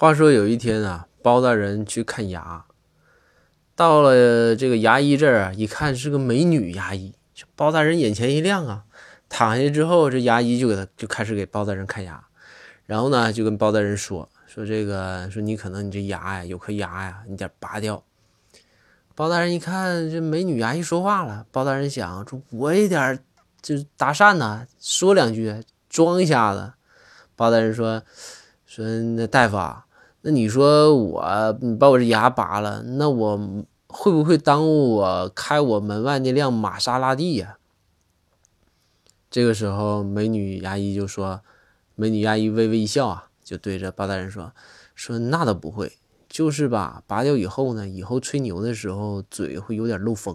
[0.00, 2.64] 话说有一天啊，包大人去看牙，
[3.76, 7.12] 到了这个牙医这儿啊，一看是个美女牙医，
[7.54, 8.84] 包大人眼前一亮啊。
[9.28, 12.24] 躺下之后，这牙医就给他就开始给包大人看牙，
[12.86, 18.02] 然后呢，就跟包大人说说这个说你可能你这牙呀有颗牙呀，你得拔掉。
[19.14, 23.18] 包大人一看这美女牙医说话了，包大人想说我也点
[23.60, 26.72] 就搭讪呢，说两句装一下子。
[27.36, 28.02] 包大人说。
[28.72, 29.84] 说那大夫啊，
[30.22, 37.56] 那你说我你把我这牙拔了，那我会不会耽误我开我门外那辆玛莎拉蒂呀？
[39.30, 41.40] 这个时候，美女牙医就说
[41.94, 44.52] ：“美女牙医微微一笑啊，就对着包大人说：
[44.94, 45.92] 说那倒不会，
[46.28, 50.34] 就是吧，拔掉以后呢，以后吹牛的时候嘴会有点漏风。”